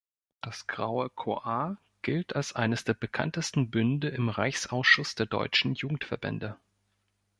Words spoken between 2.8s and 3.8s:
der bekanntesten